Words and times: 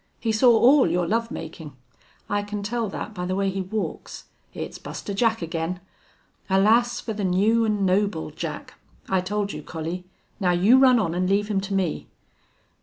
He 0.19 0.31
saw 0.31 0.57
all 0.57 0.89
your 0.89 1.05
love 1.07 1.29
makin'. 1.29 1.73
I 2.27 2.41
can 2.41 2.63
tell 2.63 2.89
that 2.89 3.13
by 3.13 3.27
the 3.27 3.35
way 3.35 3.51
he 3.51 3.61
walks. 3.61 4.23
It's 4.51 4.79
Buster 4.79 5.13
Jack 5.13 5.43
again! 5.43 5.79
Alas 6.49 6.99
for 6.99 7.13
the 7.13 7.23
new 7.23 7.65
an' 7.65 7.85
noble 7.85 8.31
Jack! 8.31 8.73
I 9.07 9.21
told 9.21 9.53
you, 9.53 9.61
Collie. 9.61 10.05
Now 10.39 10.53
you 10.53 10.79
run 10.79 10.97
on 10.97 11.13
an' 11.13 11.27
leave 11.27 11.49
him 11.49 11.61
to 11.61 11.75
me." 11.75 12.07